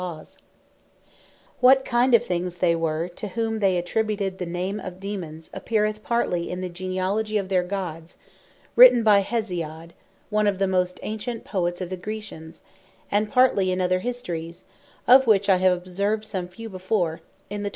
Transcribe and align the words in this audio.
What 0.01 0.07
Were 0.07 0.15
The 0.15 0.31
Daemons 0.31 0.33
Of 0.33 0.39
The 0.39 0.57
Ancients 0.63 1.61
What 1.61 1.85
kind 1.85 2.13
of 2.15 2.25
things 2.25 2.57
they 2.57 2.75
were, 2.75 3.07
to 3.09 3.27
whom 3.27 3.59
they 3.59 3.77
attributed 3.77 4.37
the 4.39 4.45
name 4.47 4.79
of 4.79 4.99
Daemons, 4.99 5.51
appeareth 5.53 6.01
partly 6.03 6.49
in 6.49 6.61
the 6.61 6.69
Genealogie 6.69 7.37
of 7.37 7.49
their 7.49 7.61
Gods, 7.61 8.17
written 8.75 9.03
by 9.03 9.21
Hesiod, 9.21 9.93
one 10.31 10.47
of 10.47 10.57
the 10.57 10.65
most 10.65 10.99
ancient 11.03 11.43
Poets 11.45 11.81
of 11.81 11.91
the 11.91 11.97
Graecians; 11.97 12.63
and 13.11 13.31
partly 13.31 13.71
in 13.71 13.79
other 13.79 13.99
Histories; 13.99 14.65
of 15.07 15.27
which 15.27 15.47
I 15.47 15.57
have 15.57 15.77
observed 15.77 16.25
some 16.25 16.47
few 16.47 16.67
before, 16.67 17.21
in 17.51 17.61
the 17.61 17.69
12. 17.69 17.69